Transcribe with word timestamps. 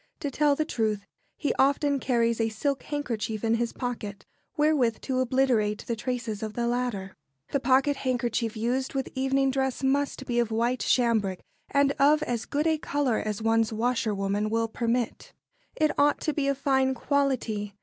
To 0.21 0.31
tell 0.31 0.55
the 0.55 0.65
truth, 0.65 1.05
he 1.37 1.53
often 1.59 1.99
carries 1.99 2.41
a 2.41 2.49
silk 2.49 2.81
handkerchief 2.81 3.43
in 3.43 3.53
his 3.53 3.71
pocket 3.71 4.25
wherewith 4.57 4.99
to 5.01 5.19
obliterate 5.19 5.85
the 5.85 5.95
traces 5.95 6.41
of 6.41 6.53
the 6.53 6.65
latter. 6.65 7.15
The 7.51 7.59
pocket 7.59 7.97
handkerchief 7.97 8.57
used 8.57 8.95
with 8.95 9.11
evening 9.13 9.51
dress 9.51 9.83
must 9.83 10.25
be 10.25 10.39
of 10.39 10.49
white 10.49 10.79
cambric, 10.89 11.41
and 11.69 11.91
of 11.99 12.23
as 12.23 12.45
good 12.45 12.65
a 12.65 12.79
colour 12.79 13.19
as 13.19 13.43
one's 13.43 13.71
washerwoman 13.71 14.49
will 14.49 14.67
permit. 14.67 15.33
It 15.75 15.91
ought 15.99 16.19
to 16.21 16.33
be 16.33 16.47
of 16.47 16.57
fine 16.57 16.95
quality. 16.95 17.75